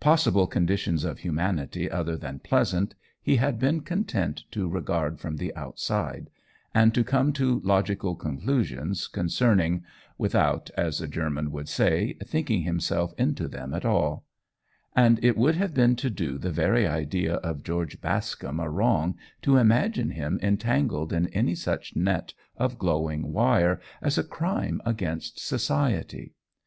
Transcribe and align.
Possible 0.00 0.46
conditions 0.46 1.04
of 1.04 1.18
humanity 1.18 1.90
other 1.90 2.16
than 2.16 2.38
pleasant, 2.38 2.94
he 3.20 3.36
had 3.36 3.58
been 3.58 3.82
content 3.82 4.44
to 4.52 4.66
regard 4.66 5.20
from 5.20 5.36
the 5.36 5.54
outside, 5.54 6.30
and 6.74 7.06
come 7.06 7.34
to 7.34 7.60
logical 7.62 8.14
conclusions 8.16 9.06
concerning, 9.06 9.84
without, 10.16 10.70
as 10.74 11.02
a 11.02 11.06
German 11.06 11.50
would 11.52 11.68
say, 11.68 12.14
thinking 12.24 12.62
himself 12.62 13.12
into 13.18 13.46
them 13.46 13.74
at 13.74 13.84
all; 13.84 14.24
and 14.96 15.22
it 15.22 15.36
would 15.36 15.56
have 15.56 15.74
been 15.74 15.96
to 15.96 16.08
do 16.08 16.38
the 16.38 16.50
very 16.50 16.86
idea 16.86 17.34
of 17.34 17.62
George 17.62 18.00
Bascombe 18.00 18.58
a 18.58 18.70
wrong 18.70 19.18
to 19.42 19.58
imagine 19.58 20.12
him 20.12 20.40
entangled 20.42 21.12
in 21.12 21.28
any 21.28 21.54
such 21.54 21.94
net 21.94 22.32
of 22.56 22.78
glowing 22.78 23.34
wire 23.34 23.78
as 24.00 24.16
a 24.16 24.24
crime 24.24 24.80
against 24.86 25.38
society! 25.46 26.32